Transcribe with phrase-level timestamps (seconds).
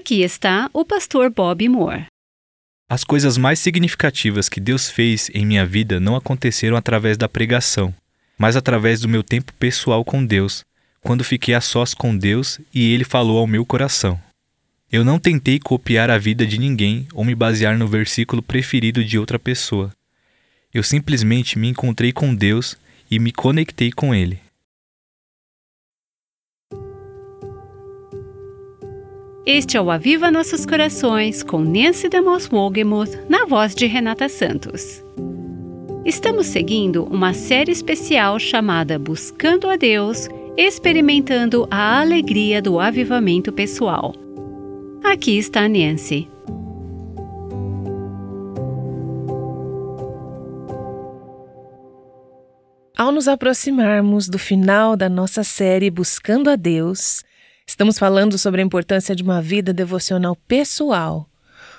[0.00, 2.06] Aqui está o pastor Bob Moore.
[2.88, 7.94] As coisas mais significativas que Deus fez em minha vida não aconteceram através da pregação,
[8.38, 10.64] mas através do meu tempo pessoal com Deus,
[11.02, 14.18] quando fiquei a sós com Deus e Ele falou ao meu coração.
[14.90, 19.18] Eu não tentei copiar a vida de ninguém ou me basear no versículo preferido de
[19.18, 19.92] outra pessoa.
[20.72, 22.74] Eu simplesmente me encontrei com Deus
[23.10, 24.40] e me conectei com Ele.
[29.52, 35.02] Este é o Aviva Nossos Corações com Nancy DeMoss Wogemuth na voz de Renata Santos.
[36.04, 44.14] Estamos seguindo uma série especial chamada Buscando a Deus, experimentando a alegria do avivamento pessoal.
[45.02, 46.28] Aqui está Nancy.
[52.96, 57.24] Ao nos aproximarmos do final da nossa série Buscando a Deus,
[57.70, 61.30] estamos falando sobre a importância de uma vida devocional pessoal,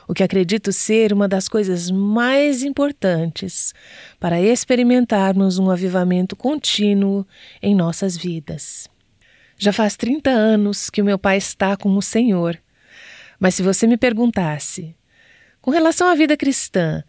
[0.07, 3.73] o que acredito ser uma das coisas mais importantes
[4.17, 7.27] para experimentarmos um avivamento contínuo
[7.61, 8.89] em nossas vidas.
[9.57, 12.57] Já faz 30 anos que o meu pai está com o Senhor,
[13.37, 14.95] mas se você me perguntasse,
[15.61, 17.03] com relação à vida cristã,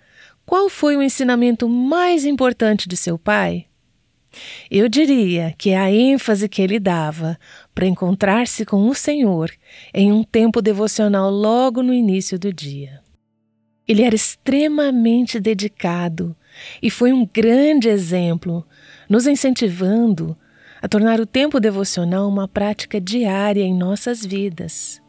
[0.45, 3.67] qual foi o ensinamento mais importante de seu pai?
[4.71, 7.39] Eu diria que a ênfase que ele dava
[7.75, 9.51] para encontrar-se com o Senhor
[9.95, 13.01] em um tempo devocional logo no início do dia.
[13.87, 16.37] Ele era extremamente dedicado
[16.83, 18.67] e foi um grande exemplo,
[19.09, 20.37] nos incentivando
[20.81, 25.01] a tornar o tempo devocional uma prática diária em nossas vidas.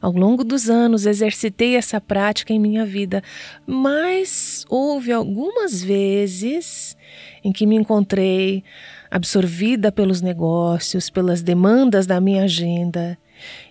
[0.00, 3.22] Ao longo dos anos exercitei essa prática em minha vida,
[3.66, 6.96] mas houve algumas vezes
[7.42, 8.62] em que me encontrei
[9.10, 13.18] absorvida pelos negócios, pelas demandas da minha agenda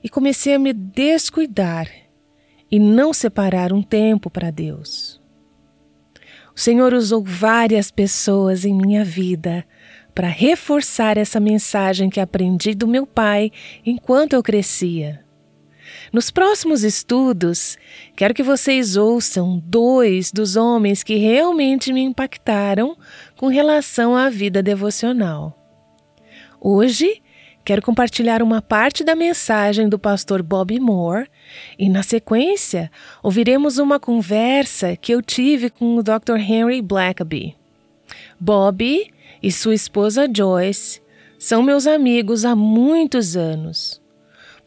[0.04, 1.88] e comecei a me descuidar
[2.72, 5.22] e não separar um tempo para Deus.
[6.56, 9.64] O Senhor usou várias pessoas em minha vida
[10.16, 13.52] para reforçar essa mensagem que aprendi do meu pai
[13.86, 15.27] enquanto eu crescia.
[16.12, 17.78] Nos próximos estudos,
[18.16, 22.98] quero que vocês ouçam dois dos homens que realmente me impactaram
[23.36, 25.54] com relação à vida devocional.
[26.62, 27.22] Hoje,
[27.66, 31.28] quero compartilhar uma parte da mensagem do pastor Bob Moore
[31.78, 32.90] e, na sequência,
[33.22, 36.38] ouviremos uma conversa que eu tive com o Dr.
[36.38, 37.56] Henry Blackaby.
[38.40, 39.12] Bob
[39.44, 41.02] e sua esposa Joyce
[41.38, 44.02] são meus amigos há muitos anos.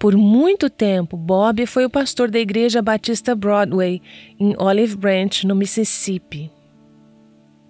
[0.01, 4.01] Por muito tempo, Bob foi o pastor da Igreja Batista Broadway,
[4.39, 6.51] em Olive Branch, no Mississippi.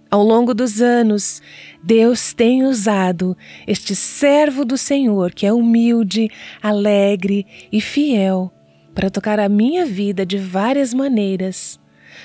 [0.08, 1.42] Ao longo dos anos,
[1.82, 3.36] Deus tem usado
[3.66, 6.30] este servo do Senhor, que é humilde,
[6.62, 8.52] alegre e fiel,
[8.94, 11.80] para tocar a minha vida de várias maneiras,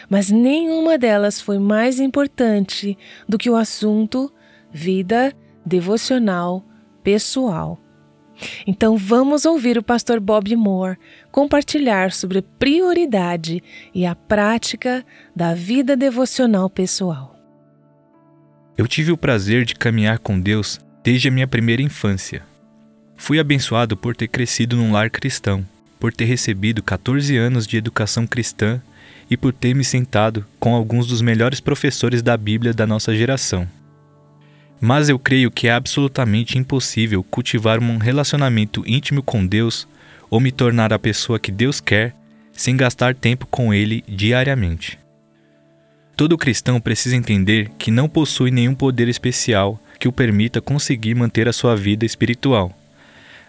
[0.07, 2.95] mas nenhuma delas foi mais importante
[3.27, 4.31] do que o assunto
[4.72, 5.33] vida
[5.66, 6.63] devocional
[7.03, 7.79] pessoal.
[8.66, 10.97] Então vamos ouvir o pastor Bob Moore
[11.31, 13.63] compartilhar sobre prioridade
[13.94, 17.35] e a prática da vida devocional pessoal.
[18.78, 22.44] Eu tive o prazer de caminhar com Deus desde a minha primeira infância.
[23.16, 25.66] Fui abençoado por ter crescido num lar cristão,
[26.00, 28.81] por ter recebido 14 anos de educação cristã
[29.29, 33.67] e por ter me sentado com alguns dos melhores professores da Bíblia da nossa geração.
[34.79, 39.87] Mas eu creio que é absolutamente impossível cultivar um relacionamento íntimo com Deus
[40.29, 42.13] ou me tornar a pessoa que Deus quer
[42.51, 44.99] sem gastar tempo com Ele diariamente.
[46.15, 51.47] Todo cristão precisa entender que não possui nenhum poder especial que o permita conseguir manter
[51.47, 52.71] a sua vida espiritual.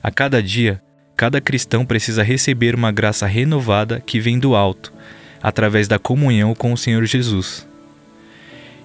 [0.02, 0.82] A cada dia,
[1.16, 4.92] cada cristão precisa receber uma graça renovada que vem do alto,
[5.40, 7.66] através da comunhão com o Senhor Jesus.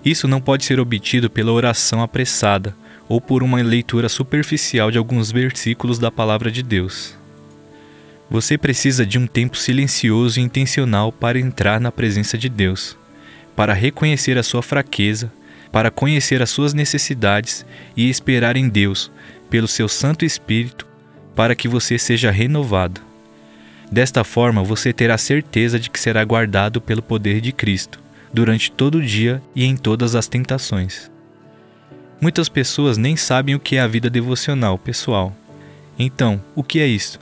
[0.04, 2.76] Isso não pode ser obtido pela oração apressada
[3.08, 7.16] ou por uma leitura superficial de alguns versículos da palavra de Deus.
[8.30, 12.98] Você precisa de um tempo silencioso e intencional para entrar na presença de Deus,
[13.56, 15.32] para reconhecer a sua fraqueza,
[15.72, 17.66] para conhecer as suas necessidades
[17.96, 19.12] e esperar em Deus,
[19.50, 20.88] pelo seu Santo Espírito,
[21.36, 23.02] para que você seja renovado.
[23.92, 28.02] Desta forma, você terá certeza de que será guardado pelo poder de Cristo
[28.34, 31.12] durante todo o dia e em todas as tentações.
[32.20, 35.36] Muitas pessoas nem sabem o que é a vida devocional pessoal.
[35.98, 37.20] Então, o que é isso?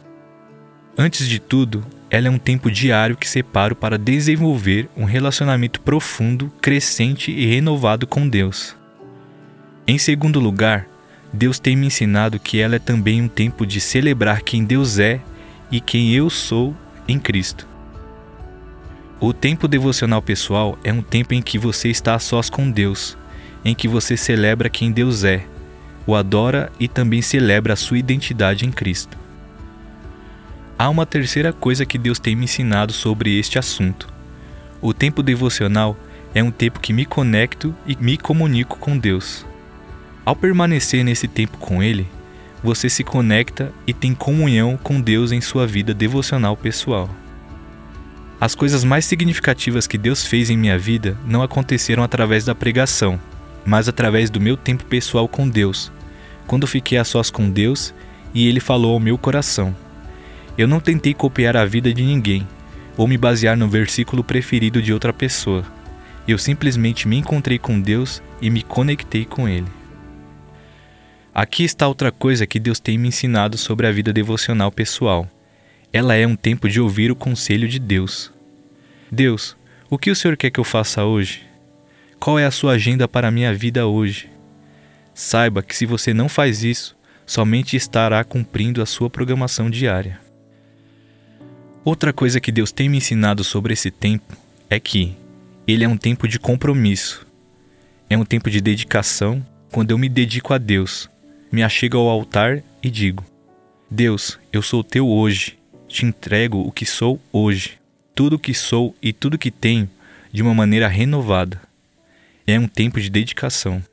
[0.98, 6.52] Antes de tudo, ela é um tempo diário que separo para desenvolver um relacionamento profundo,
[6.62, 8.76] crescente e renovado com Deus.
[9.88, 10.88] Em segundo lugar,
[11.32, 15.22] Deus tem me ensinado que ela é também um tempo de celebrar quem Deus é
[15.72, 16.76] e quem eu sou
[17.08, 17.68] em Cristo.
[19.22, 23.18] O tempo devocional pessoal é um tempo em que você está a sós com Deus,
[23.66, 25.44] em que você celebra quem Deus é,
[26.08, 29.18] o adora e também celebra a sua identidade em Cristo.
[30.78, 34.08] Há uma terceira coisa que Deus tem me ensinado sobre este assunto.
[34.82, 35.98] O tempo devocional
[36.34, 39.46] é um tempo que me conecto e me comunico com Deus.
[40.24, 42.08] Ao permanecer nesse tempo com Ele,
[42.64, 47.10] você se conecta e tem comunhão com Deus em sua vida devocional pessoal.
[48.42, 53.20] As coisas mais significativas que Deus fez em minha vida não aconteceram através da pregação,
[53.66, 55.92] mas através do meu tempo pessoal com Deus,
[56.48, 57.94] quando fiquei a sós com Deus
[58.34, 59.76] e Ele falou ao meu coração.
[60.58, 62.48] Eu não tentei copiar a vida de ninguém
[62.96, 65.66] ou me basear no versículo preferido de outra pessoa.
[66.28, 69.68] Eu simplesmente me encontrei com Deus e me conectei com Ele.
[71.34, 75.28] Aqui está outra coisa que Deus tem me ensinado sobre a vida devocional pessoal.
[75.92, 78.32] Ela é um tempo de ouvir o conselho de Deus.
[79.12, 79.58] Deus,
[79.90, 81.42] o que o Senhor quer que eu faça hoje?
[82.20, 84.30] Qual é a sua agenda para a minha vida hoje?
[85.14, 86.96] Saiba que se você não faz isso,
[87.26, 90.20] somente estará cumprindo a sua programação diária.
[91.84, 94.36] Outra coisa que Deus tem me ensinado sobre esse tempo
[94.70, 95.16] é que
[95.68, 97.26] ele é um tempo de compromisso.
[98.10, 101.10] É um tempo de dedicação quando eu me dedico a Deus,
[101.52, 103.24] me achego ao altar e digo:
[103.90, 105.59] Deus, eu sou teu hoje,
[105.90, 107.78] te entrego o que sou hoje,
[108.14, 109.90] tudo o que sou e tudo que tenho,
[110.32, 111.60] de uma maneira renovada.
[112.46, 113.84] É um tempo de dedicação.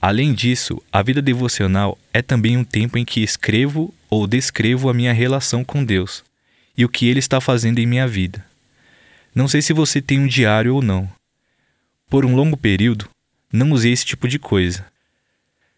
[0.00, 4.94] Além disso, a vida devocional é também um tempo em que escrevo ou descrevo a
[4.94, 6.24] minha relação com Deus
[6.76, 8.44] e o que Ele está fazendo em minha vida.
[9.34, 11.10] Não sei se você tem um diário ou não.
[12.08, 13.08] Por um longo período,
[13.52, 14.86] não usei esse tipo de coisa.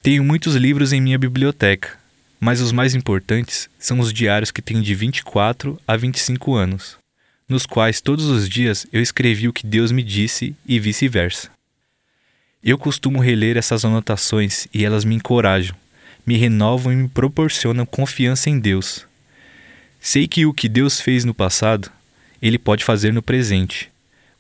[0.02, 1.98] Tenho muitos livros em minha biblioteca,
[2.44, 6.96] mas os mais importantes são os diários que tenho de 24 a 25 anos,
[7.48, 11.50] nos quais todos os dias eu escrevi o que Deus me disse e vice-versa.
[12.60, 15.76] Eu costumo reler essas anotações e elas me encorajam,
[16.26, 19.06] me renovam e me proporcionam confiança em Deus.
[20.00, 21.92] Sei que o que Deus fez no passado,
[22.42, 23.88] Ele pode fazer no presente.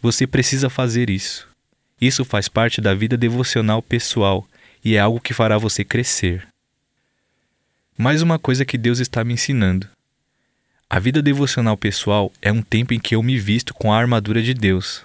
[0.00, 1.46] Você precisa fazer isso.
[2.00, 4.44] Isso faz parte da vida devocional pessoal
[4.84, 6.51] e é algo que fará você crescer.
[7.96, 9.86] Mais uma coisa que Deus está me ensinando.
[10.88, 14.42] A vida devocional pessoal é um tempo em que eu me visto com a armadura
[14.42, 15.02] de Deus.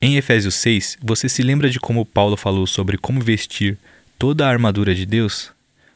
[0.00, 3.78] Em Efésios 6, você se lembra de como Paulo falou sobre como vestir
[4.18, 5.52] toda a armadura de Deus?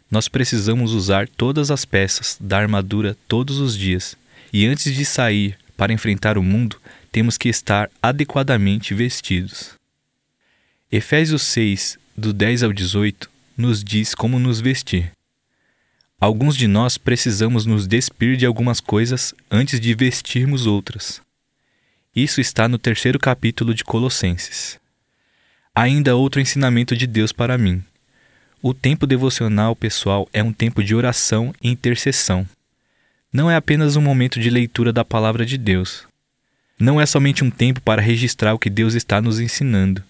[0.08, 4.16] Nós precisamos usar todas as peças da armadura todos os dias,
[4.52, 6.80] e antes de sair para enfrentar o mundo,
[7.10, 9.74] temos que estar adequadamente vestidos.
[10.90, 15.15] Efésios 6, do 10 ao 18, nos diz como nos vestir.
[16.18, 21.20] Alguns de nós precisamos nos despir de algumas coisas antes de vestirmos outras.
[22.14, 24.80] Isso está no terceiro capítulo de Colossenses.
[25.74, 27.84] Ainda outro ensinamento de Deus para mim.
[28.62, 32.48] O tempo devocional pessoal é um tempo de oração e intercessão.
[33.30, 36.06] Não é apenas um momento de leitura da palavra de Deus.
[36.80, 40.02] Não é somente um tempo para registrar o que Deus está nos ensinando,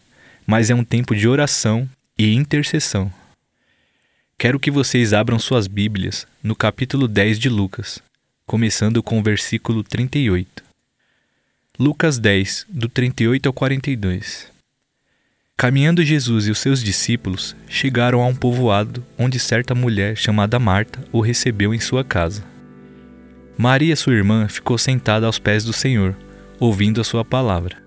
[0.46, 3.12] mas é um tempo de oração e intercessão.
[4.38, 8.02] Quero que vocês abram suas Bíblias no capítulo 10 de Lucas,
[8.44, 10.62] começando com o versículo 38.
[11.78, 14.52] Lucas 10, do 38 ao 42.
[15.56, 21.02] Caminhando Jesus e os seus discípulos chegaram a um povoado onde certa mulher chamada Marta
[21.10, 22.44] o recebeu em sua casa.
[23.56, 26.14] Maria, sua irmã, ficou sentada aos pés do Senhor,
[26.60, 27.78] ouvindo a sua palavra.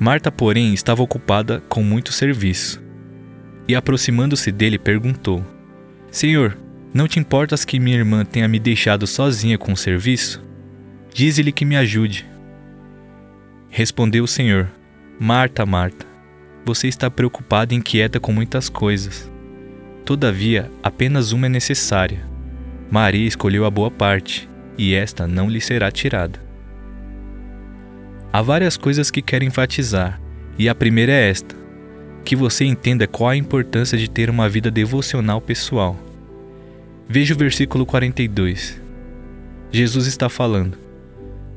[0.00, 2.82] Marta, porém, estava ocupada com muito serviço
[3.72, 5.44] e, aproximando-se dele, perguntou:
[6.10, 6.56] Senhor,
[6.92, 10.44] não te importas que minha irmã tenha me deixado sozinha com o serviço?
[11.12, 12.26] Dize-lhe que me ajude.
[13.70, 14.68] Respondeu o Senhor:
[15.18, 16.06] Marta, Marta,
[16.64, 19.30] você está preocupada e inquieta com muitas coisas.
[20.04, 22.26] Todavia, apenas uma é necessária.
[22.90, 26.38] Maria escolheu a boa parte, e esta não lhe será tirada.
[28.30, 30.20] Há várias coisas que quero enfatizar,
[30.58, 31.61] e a primeira é esta:
[32.22, 35.96] que você entenda qual a importância de ter uma vida devocional pessoal.
[37.08, 38.80] Veja o versículo 42.
[39.70, 40.78] Jesus está falando: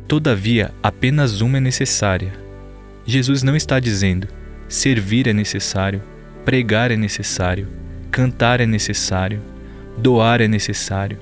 [0.08, 2.34] Todavia, apenas uma é necessária.
[3.06, 4.28] Jesus não está dizendo:
[4.68, 6.02] servir é necessário,
[6.44, 7.68] pregar é necessário,
[8.12, 9.42] cantar é necessário,
[9.98, 11.18] doar é necessário.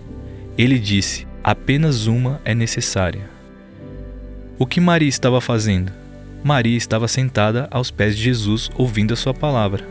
[0.57, 3.29] Ele disse: apenas uma é necessária.
[4.57, 5.91] O que Maria estava fazendo?
[6.43, 9.87] Maria estava sentada aos pés de Jesus ouvindo a sua palavra.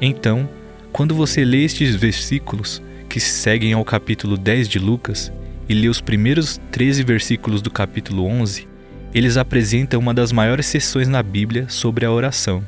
[0.00, 0.48] Então,
[0.92, 5.32] quando você lê estes versículos que seguem ao capítulo 10 de Lucas,
[5.68, 8.66] e lê os primeiros 13 versículos do capítulo 11,
[9.14, 12.64] eles apresentam uma das maiores sessões na Bíblia sobre a oração.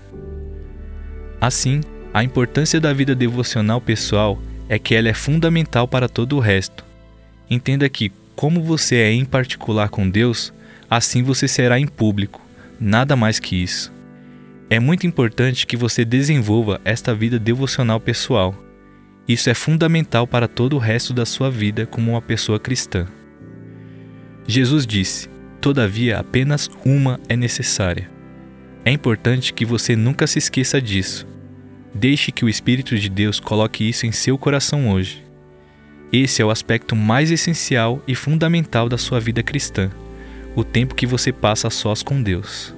[1.41, 1.81] Assim,
[2.13, 6.85] a importância da vida devocional pessoal é que ela é fundamental para todo o resto.
[7.49, 10.53] Entenda que, como você é em particular com Deus,
[10.89, 12.41] assim você será em público,
[12.81, 13.93] nada mais que isso.
[14.71, 18.55] É muito importante que você desenvolva esta vida devocional pessoal.
[19.29, 23.07] Isso é fundamental para todo o resto da sua vida como uma pessoa cristã.
[24.47, 25.29] Jesus disse:
[25.61, 28.11] Todavia, apenas uma é necessária.
[28.85, 31.27] É importante que você nunca se esqueça disso.
[31.95, 35.23] Deixe que o Espírito de Deus coloque isso em seu coração hoje.
[36.13, 39.91] Esse é o aspecto mais essencial e fundamental da sua vida cristã,
[40.55, 42.75] o tempo que você passa a sós com Deus.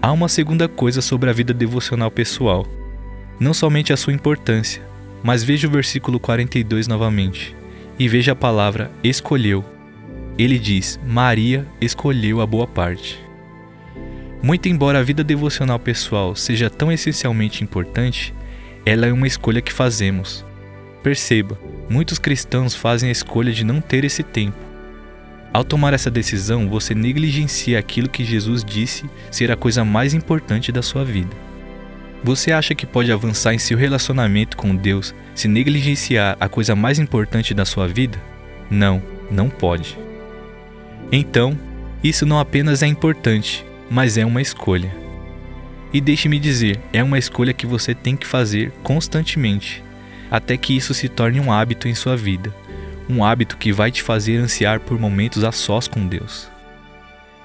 [0.00, 2.66] Há uma segunda coisa sobre a vida devocional pessoal.
[3.40, 4.82] Não somente a sua importância,
[5.22, 7.56] mas veja o versículo 42 novamente
[7.98, 9.64] e veja a palavra escolheu
[10.38, 13.18] ele diz: Maria escolheu a boa parte.
[14.40, 18.32] Muito embora a vida devocional pessoal seja tão essencialmente importante,
[18.86, 20.44] ela é uma escolha que fazemos.
[21.02, 21.58] Perceba,
[21.90, 24.67] muitos cristãos fazem a escolha de não ter esse tempo.
[25.52, 30.70] Ao tomar essa decisão, você negligencia aquilo que Jesus disse ser a coisa mais importante
[30.70, 31.34] da sua vida.
[32.22, 36.98] Você acha que pode avançar em seu relacionamento com Deus se negligenciar a coisa mais
[36.98, 38.18] importante da sua vida?
[38.70, 39.96] Não, não pode.
[41.10, 41.58] Então,
[42.02, 44.94] isso não apenas é importante, mas é uma escolha.
[45.92, 49.82] E deixe-me dizer, é uma escolha que você tem que fazer constantemente,
[50.30, 52.54] até que isso se torne um hábito em sua vida,
[53.08, 56.48] um hábito que vai te fazer ansiar por momentos a sós com Deus.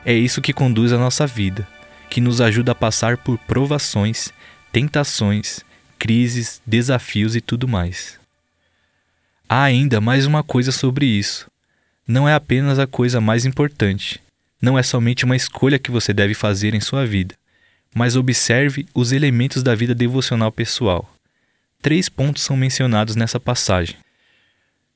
[0.06, 1.68] É isso que conduz a nossa vida,
[2.10, 4.34] que nos ajuda a passar por provações,
[4.72, 5.62] tentações,
[5.98, 8.20] crises, desafios e tudo mais.
[9.48, 11.52] Há ainda mais uma coisa sobre isso
[12.08, 14.22] não é apenas a coisa mais importante,
[14.62, 17.36] não é somente uma escolha que você deve fazer em sua vida,
[17.96, 21.10] mas observe os elementos da vida devocional pessoal.
[21.82, 23.96] Três pontos são mencionados nessa passagem.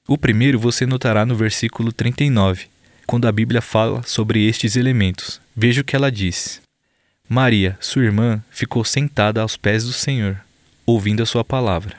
[0.10, 2.68] O primeiro você notará no versículo 39,
[3.06, 5.42] quando a Bíblia fala sobre estes elementos.
[5.54, 6.62] Veja o que ela diz:
[7.28, 10.40] Maria, sua irmã, ficou sentada aos pés do Senhor,
[10.86, 11.98] ouvindo a sua palavra.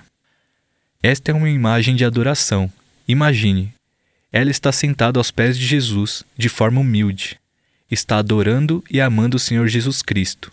[1.03, 2.73] Esta é uma imagem de adoração.
[3.07, 3.75] Imagine,
[4.33, 7.39] ela está sentada aos pés de Jesus, de forma humilde.
[7.91, 10.51] Está adorando e amando o Senhor Jesus Cristo.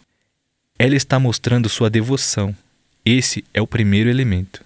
[0.78, 2.54] Ela está mostrando sua devoção.
[3.06, 4.62] Esse é o primeiro elemento.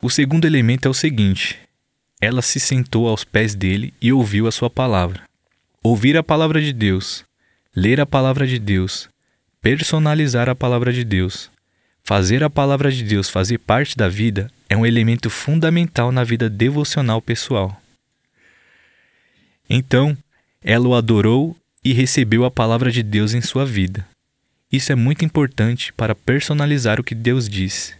[0.00, 1.58] O segundo elemento é o seguinte:
[2.22, 5.24] ela se sentou aos pés dele e ouviu a sua palavra.
[5.82, 7.24] Ouvir a palavra de Deus,
[7.74, 9.08] ler a palavra de Deus,
[9.60, 11.50] personalizar a palavra de Deus,
[12.04, 16.48] fazer a palavra de Deus fazer parte da vida é um elemento fundamental na vida
[16.48, 17.76] devocional pessoal.
[19.68, 20.16] Então,
[20.62, 24.06] ela o adorou e recebeu a palavra de Deus em sua vida.
[24.70, 27.92] Isso é muito importante para personalizar o que Deus diz.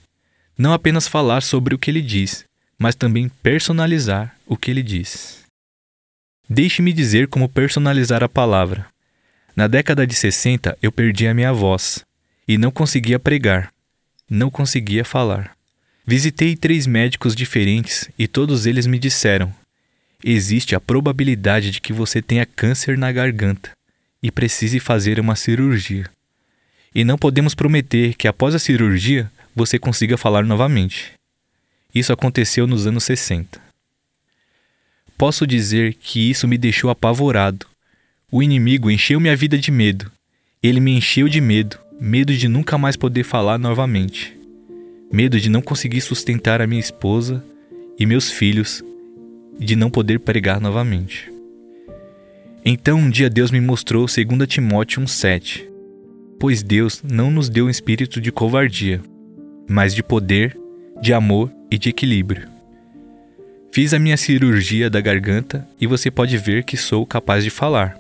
[0.57, 2.45] Não apenas falar sobre o que ele diz,
[2.79, 5.43] mas também personalizar o que ele diz.
[6.49, 8.87] Deixe-me dizer como personalizar a palavra.
[9.55, 12.05] Na década de 60, eu perdi a minha voz
[12.47, 13.73] e não conseguia pregar,
[14.29, 15.55] não conseguia falar.
[16.07, 19.55] Visitei três médicos diferentes e todos eles me disseram:
[20.25, 23.71] existe a probabilidade de que você tenha câncer na garganta
[24.23, 26.11] e precise fazer uma cirurgia.
[26.95, 31.13] E não podemos prometer que após a cirurgia você consiga falar novamente.
[31.95, 33.61] Isso aconteceu nos anos 60.
[35.19, 37.67] Posso dizer que isso me deixou apavorado.
[38.31, 40.11] O inimigo encheu minha vida de medo.
[40.63, 44.37] Ele me encheu de medo, medo de nunca mais poder falar novamente.
[45.13, 47.45] Medo de não conseguir sustentar a minha esposa
[47.99, 48.83] e meus filhos
[49.59, 51.31] de não poder pregar novamente.
[52.65, 55.65] Então um dia Deus me mostrou 2 Timóteo 1,7:
[56.41, 59.01] Pois Deus não nos deu um espírito de covardia,
[59.69, 60.57] mas de poder,
[61.03, 62.49] de amor e de equilíbrio.
[63.73, 67.97] Fiz a minha cirurgia da garganta e você pode ver que sou capaz de falar.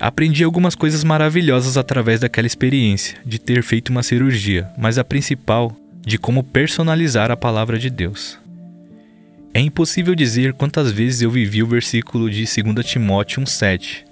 [0.00, 5.74] Aprendi algumas coisas maravilhosas através daquela experiência de ter feito uma cirurgia, mas a principal,
[6.04, 8.36] de como personalizar a palavra de Deus.
[9.54, 14.04] É impossível dizer quantas vezes eu vivi o versículo de 2 Timóteo 1,7.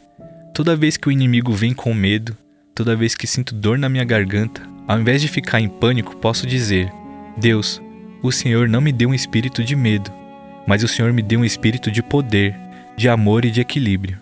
[0.55, 2.37] Toda vez que o inimigo vem com medo,
[2.77, 6.47] toda vez que sinto dor na minha garganta, ao invés de ficar em pânico, posso
[6.47, 6.93] dizer:
[7.37, 7.83] Deus,
[8.25, 10.11] o Senhor não me deu um espírito de medo,
[10.67, 12.57] mas o Senhor me deu um espírito de poder,
[12.97, 14.19] de amor e de equilíbrio.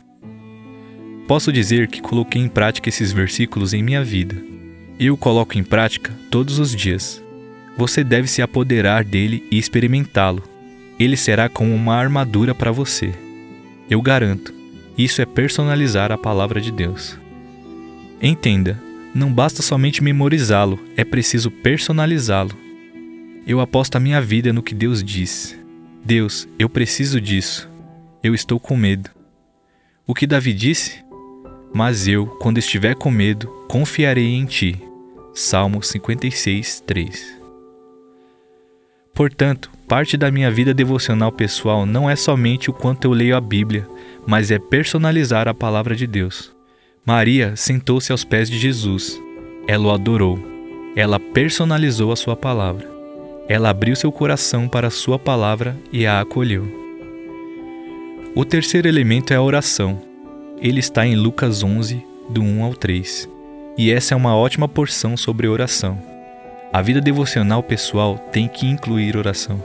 [1.27, 4.37] Posso dizer que coloquei em prática esses versículos em minha vida.
[5.01, 7.23] Eu coloco em prática todos os dias.
[7.79, 10.53] Você deve se apoderar dele e experimentá-lo
[11.05, 13.13] ele será como uma armadura para você.
[13.91, 14.55] Eu garanto,
[14.97, 17.19] isso é personalizar a palavra de Deus.
[18.21, 18.81] Entenda,
[19.15, 22.57] não basta somente memorizá-lo, é preciso personalizá-lo.
[23.45, 25.59] Eu aposto a minha vida no que Deus diz.
[26.05, 27.69] Deus, eu preciso disso.
[28.23, 29.11] Eu estou com medo.
[30.07, 31.03] O que Davi disse?
[31.75, 34.81] Mas eu, quando estiver com medo, confiarei em ti.
[35.35, 37.43] Salmo 56, 3.
[39.13, 43.41] Portanto, parte da minha vida devocional pessoal não é somente o quanto eu leio a
[43.41, 43.89] Bíblia,
[44.25, 46.53] mas é personalizar a palavra de Deus.
[47.05, 49.21] Maria sentou-se aos pés de Jesus.
[49.67, 50.39] Ela o adorou.
[50.95, 52.92] Ela personalizou a sua palavra.
[53.53, 56.67] Ela abriu seu coração para a sua palavra e a acolheu.
[58.35, 60.01] O terceiro elemento é a oração.
[60.59, 63.29] Ele está em Lucas 11, do 1 ao 3.
[63.77, 65.99] E essa é uma ótima porção sobre oração.
[66.73, 69.63] A vida devocional pessoal tem que incluir oração.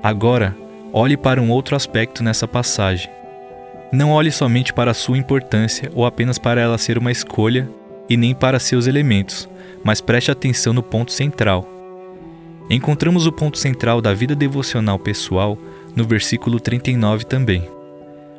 [0.00, 0.54] Agora,
[0.92, 3.10] olhe para um outro aspecto nessa passagem.
[3.90, 7.68] Não olhe somente para sua importância ou apenas para ela ser uma escolha
[8.08, 9.48] e nem para seus elementos,
[9.82, 11.75] mas preste atenção no ponto central.
[12.68, 15.56] Encontramos o ponto central da vida devocional pessoal
[15.94, 17.68] no versículo 39 também.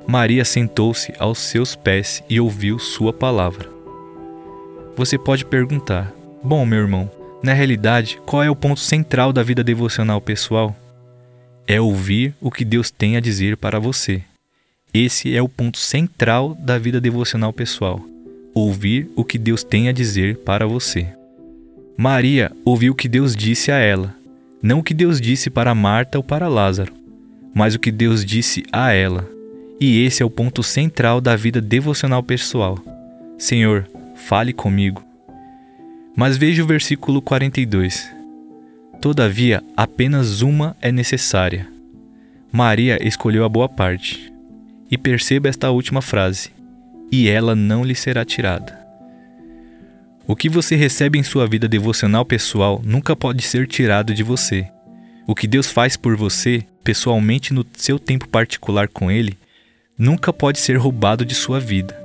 [0.05, 3.69] Maria sentou-se aos seus pés e ouviu sua palavra.
[4.96, 7.10] Você pode perguntar: Bom, meu irmão,
[7.41, 10.75] na realidade, qual é o ponto central da vida devocional pessoal?
[11.65, 14.24] É ouvir o que Deus tem a dizer para você.
[14.93, 18.01] Esse é o ponto central da vida devocional pessoal.
[18.53, 21.16] Ouvir o que Deus tem a dizer para você.
[21.99, 24.15] Maria ouviu o que Deus disse a ela,
[24.61, 26.93] não o que Deus disse para Marta ou para Lázaro,
[27.55, 29.27] mas o que Deus disse a ela.
[29.81, 32.77] E esse é o ponto central da vida devocional pessoal.
[33.35, 35.03] Senhor, fale comigo.
[36.15, 38.07] Mas veja o versículo 42.
[39.01, 41.67] Todavia, apenas uma é necessária.
[42.51, 44.31] Maria escolheu a boa parte.
[44.89, 46.51] E perceba esta última frase:
[47.11, 48.87] e ela não lhe será tirada.
[50.29, 54.67] O que você recebe em sua vida devocional pessoal nunca pode ser tirado de você.
[55.25, 59.37] O que Deus faz por você, pessoalmente no seu tempo particular com Ele,
[59.97, 61.97] nunca pode ser roubado de sua vida.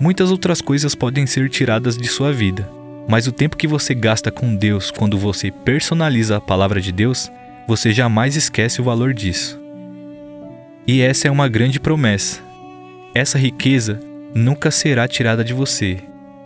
[0.00, 2.66] Muitas outras coisas podem ser tiradas de sua vida,
[3.06, 7.30] mas o tempo que você gasta com Deus quando você personaliza a palavra de Deus,
[7.68, 9.60] você jamais esquece o valor disso.
[10.86, 12.40] E essa é uma grande promessa.
[13.14, 14.00] Essa riqueza
[14.34, 15.98] nunca será tirada de você.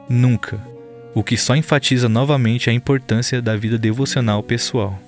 [0.08, 0.69] Nunca.
[1.12, 5.00] O que só enfatiza novamente a importância da vida devocional pessoal.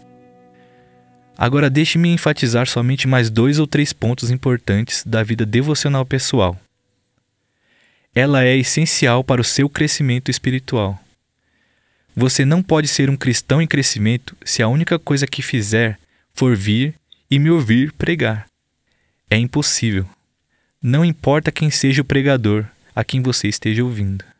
[1.39, 6.59] Agora deixe-me enfatizar somente mais dois ou três pontos importantes da vida devocional pessoal.
[8.15, 10.99] Ela é essencial para o seu crescimento espiritual.
[12.15, 15.99] Você não pode ser um cristão em crescimento se a única coisa que fizer
[16.35, 16.95] for vir
[17.31, 18.47] e me ouvir pregar.
[19.31, 20.07] É impossível.
[20.83, 24.32] Não importa quem seja o pregador a quem você esteja ouvindo.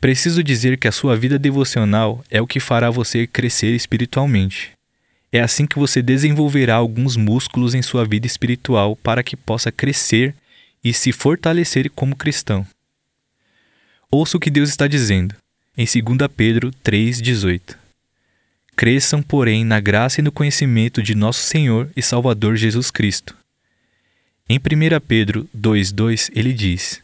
[0.00, 4.72] Preciso dizer que a sua vida devocional é o que fará você crescer espiritualmente.
[5.32, 10.34] É assim que você desenvolverá alguns músculos em sua vida espiritual para que possa crescer
[10.82, 12.66] e se fortalecer como cristão.
[14.10, 15.34] Ouça o que Deus está dizendo
[15.76, 17.76] em 2 Pedro 3,18.
[18.74, 23.36] Cresçam, porém, na graça e no conhecimento de nosso Senhor e Salvador Jesus Cristo.
[24.48, 24.60] Em 1
[25.06, 27.02] Pedro 2,2 ele diz: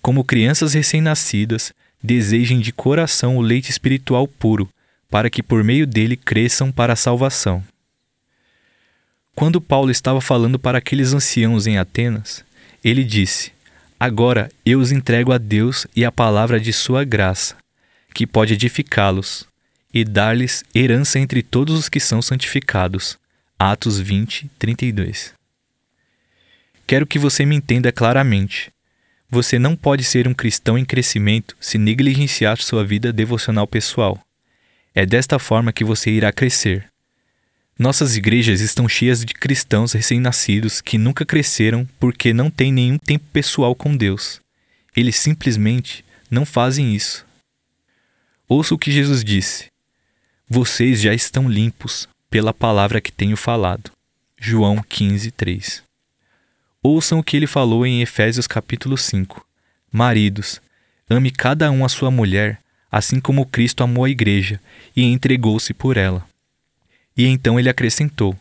[0.00, 4.68] Como crianças recém-nascidas, desejem de coração o leite espiritual puro,
[5.10, 7.64] para que por meio dele cresçam para a salvação.
[9.34, 12.44] Quando Paulo estava falando para aqueles anciãos em Atenas,
[12.84, 13.52] ele disse:
[13.98, 17.56] Agora eu os entrego a Deus e a palavra de sua graça,
[18.12, 19.46] que pode edificá-los
[19.92, 23.18] e dar-lhes herança entre todos os que são santificados.
[23.58, 25.32] Atos 20, 32.
[26.86, 28.70] Quero que você me entenda claramente.
[29.30, 34.18] Você não pode ser um cristão em crescimento se negligenciar sua vida devocional pessoal.
[34.94, 36.90] É desta forma que você irá crescer.
[37.78, 43.26] Nossas igrejas estão cheias de cristãos recém-nascidos que nunca cresceram porque não têm nenhum tempo
[43.30, 44.40] pessoal com Deus.
[44.96, 47.24] Eles simplesmente não fazem isso.
[48.48, 49.66] Ouça o que Jesus disse:
[50.48, 53.92] Vocês já estão limpos pela palavra que tenho falado.
[54.40, 55.87] João 15, 3.
[56.82, 59.44] Ouçam o que ele falou em Efésios capítulo 5.
[59.90, 60.60] Maridos,
[61.10, 62.60] ame cada um a sua mulher,
[62.90, 64.60] assim como Cristo amou a igreja
[64.94, 66.24] e entregou-se por ela.
[67.16, 68.36] E então ele acrescentou: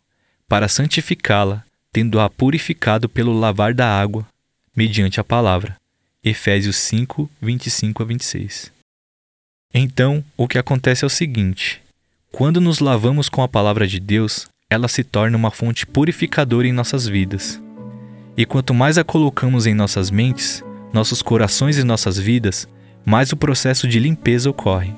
[0.48, 4.28] para santificá-la, tendo-a purificado pelo lavar da água,
[4.76, 5.76] mediante a palavra.
[6.24, 8.72] Efésios 5, 25 a 26.
[9.74, 11.82] Então, o que acontece é o seguinte:
[12.32, 16.72] quando nos lavamos com a palavra de Deus, ela se torna uma fonte purificadora em
[16.72, 17.60] nossas vidas.
[18.38, 22.68] E quanto mais a colocamos em nossas mentes, nossos corações e nossas vidas,
[23.04, 24.94] mais o processo de limpeza ocorre.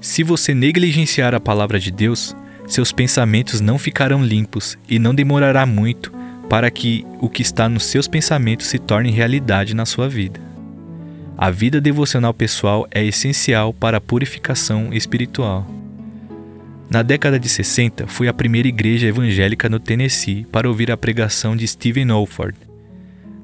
[0.00, 2.36] Se você negligenciar a palavra de Deus,
[2.68, 6.12] seus pensamentos não ficarão limpos e não demorará muito
[6.48, 10.40] para que o que está nos seus pensamentos se torne realidade na sua vida.
[11.36, 15.75] A vida devocional pessoal é essencial para a purificação espiritual.
[16.88, 21.56] Na década de 60, fui à primeira igreja evangélica no Tennessee para ouvir a pregação
[21.56, 22.56] de Stephen Olford.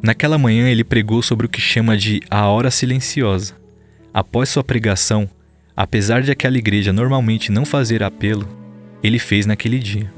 [0.01, 3.55] Naquela manhã, ele pregou sobre o que chama de a hora silenciosa.
[4.15, 5.29] Após sua pregação,
[5.77, 8.49] apesar de aquela igreja normalmente não fazer apelo,
[9.03, 10.13] ele fez naquele dia.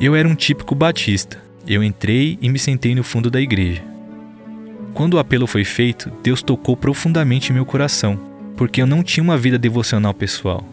[0.00, 1.40] Eu era um típico batista.
[1.66, 3.82] Eu entrei e me sentei no fundo da igreja.
[4.92, 8.18] Quando o apelo foi feito, Deus tocou profundamente meu coração,
[8.56, 10.64] porque eu não tinha uma vida devocional pessoal.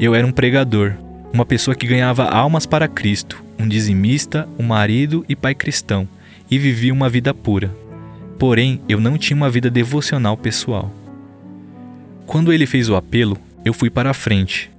[0.00, 0.94] Eu era um pregador,
[1.32, 6.06] uma pessoa que ganhava almas para Cristo, um dizimista, um marido e pai cristão,
[6.48, 7.74] e vivia uma vida pura.
[8.38, 10.92] Porém, eu não tinha uma vida devocional pessoal.
[12.26, 14.70] Quando ele fez o apelo, eu fui para a frente.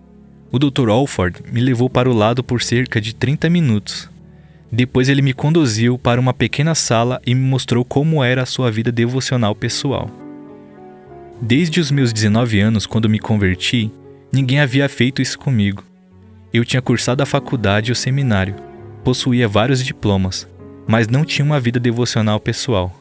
[0.49, 0.88] O Dr.
[0.88, 4.10] Alford me levou para o lado por cerca de 30 minutos.
[4.71, 8.71] Depois ele me conduziu para uma pequena sala e me mostrou como era a sua
[8.71, 10.10] vida devocional pessoal.
[11.41, 13.91] Desde os meus 19 anos, quando me converti,
[14.31, 15.83] Ninguém havia feito isso comigo.
[16.53, 18.55] Eu tinha cursado a faculdade e o seminário,
[19.03, 20.47] possuía vários diplomas,
[20.87, 22.95] mas não tinha uma vida devocional pessoal.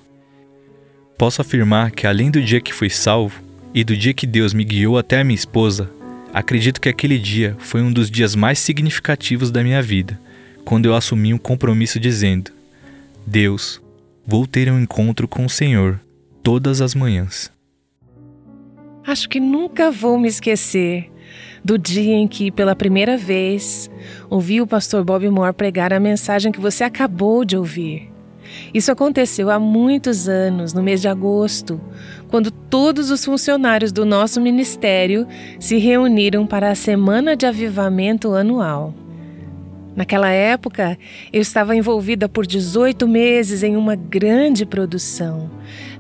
[1.19, 3.43] Posso afirmar que, além do dia que fui salvo
[3.75, 5.91] e do dia que Deus me guiou até a minha esposa,
[6.33, 10.19] acredito que aquele dia foi um dos dias mais significativos da minha vida,
[10.65, 12.51] quando eu assumi um compromisso dizendo:
[13.27, 13.81] Deus,
[14.27, 16.01] vou ter um encontro com o Senhor
[16.43, 17.51] todas as manhãs.
[19.07, 21.11] Acho que nunca vou me esquecer
[21.65, 23.91] do dia em que, pela primeira vez,
[24.31, 28.11] ouvi o pastor Bob Moore pregar a mensagem que você acabou de ouvir.
[28.73, 31.81] Isso aconteceu há muitos anos, no mês de agosto,
[32.29, 35.27] quando todos os funcionários do nosso ministério
[35.59, 38.95] se reuniram para a Semana de Avivamento anual.
[39.99, 40.97] Naquela época,
[41.33, 45.51] eu estava envolvida por 18 meses em uma grande produção.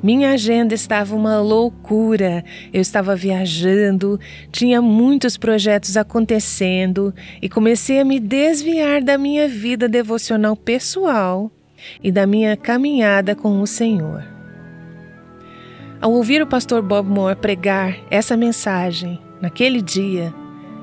[0.03, 2.45] Minha agenda estava uma loucura.
[2.73, 4.19] Eu estava viajando,
[4.51, 11.51] tinha muitos projetos acontecendo e comecei a me desviar da minha vida devocional pessoal
[12.03, 14.25] e da minha caminhada com o Senhor.
[16.01, 20.33] Ao ouvir o pastor Bob Moore pregar essa mensagem, naquele dia,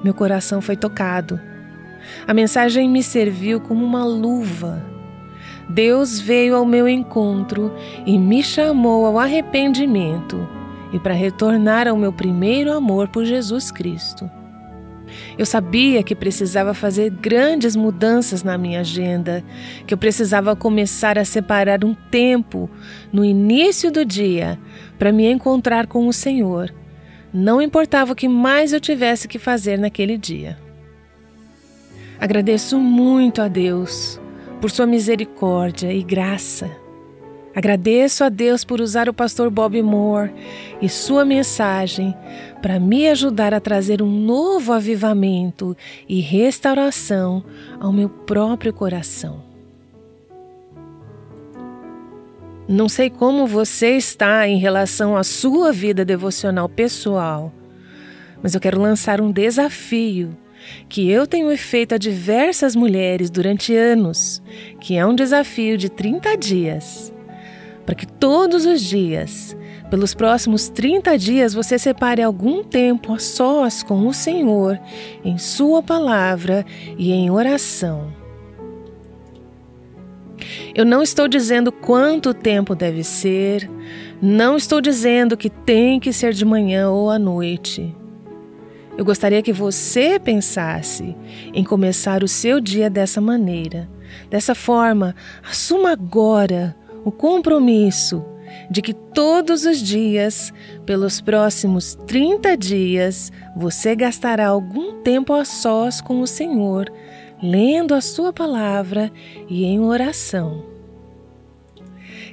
[0.04, 1.40] meu coração foi tocado
[2.28, 4.95] a mensagem me serviu como uma luva.
[5.70, 7.74] Deus veio ao meu encontro
[8.06, 10.48] e me chamou ao arrependimento
[10.94, 14.30] e para retornar ao meu primeiro amor por Jesus Cristo.
[15.38, 19.44] Eu sabia que precisava fazer grandes mudanças na minha agenda,
[19.86, 22.70] que eu precisava começar a separar um tempo
[23.12, 24.60] no início do dia
[24.98, 26.74] para me encontrar com o Senhor.
[27.34, 30.58] Não importava o que mais eu tivesse que fazer naquele dia.
[32.20, 34.20] Agradeço muito a Deus
[34.60, 36.70] por sua misericórdia e graça.
[37.56, 40.34] Agradeço a Deus por usar o pastor Bob Moore
[40.82, 42.14] e sua mensagem
[42.62, 45.76] para me ajudar a trazer um novo avivamento
[46.10, 47.46] e restauração
[47.80, 49.42] ao meu próprio coração.
[52.68, 57.54] Não sei como você está em relação à sua vida devocional pessoal,
[58.44, 60.36] mas eu quero lançar um desafio
[60.88, 64.42] que eu tenho feito a diversas mulheres durante anos,
[64.80, 67.14] que é um desafio de 30 dias.
[67.86, 69.56] Para que todos os dias,
[69.90, 74.80] pelos próximos 30 dias, você separe algum tempo a sós com o Senhor,
[75.24, 76.66] em Sua palavra
[76.98, 78.12] e em oração.
[80.74, 83.70] Eu não estou dizendo quanto tempo deve ser,
[84.22, 87.96] não estou dizendo que tem que ser de manhã ou à noite.
[88.98, 91.16] Eu gostaria que você pensasse
[91.54, 93.90] em começar o seu dia dessa maneira.
[94.30, 98.24] Dessa forma, assuma agora o compromisso
[98.70, 100.54] de que todos os dias,
[100.86, 106.92] pelos próximos 30 dias, você gastará algum tempo a sós com o Senhor,
[107.44, 109.12] lendo a Sua palavra
[109.50, 110.75] e em oração.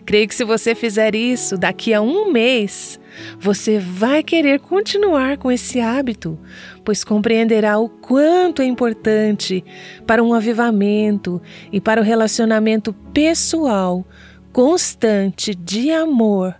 [0.04, 2.98] Creio que se você fizer isso daqui a um mês,
[3.38, 6.38] você vai querer continuar com esse hábito,
[6.84, 9.64] pois compreenderá o quanto é importante
[10.06, 14.04] para um avivamento e para o relacionamento pessoal
[14.52, 16.54] constante de amor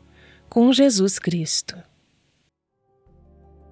[0.49, 1.77] com Jesus Cristo.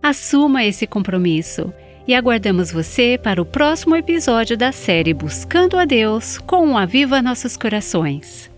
[0.02, 1.72] Assuma esse compromisso
[2.06, 7.22] e aguardamos você para o próximo episódio da série Buscando a Deus com o Aviva
[7.22, 8.49] Nossos Corações.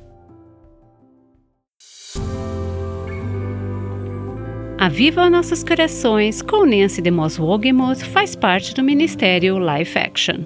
[4.83, 10.45] Aviva Nossos Corações com Nancy DeMoss Wogemuth faz parte do Ministério Life Action.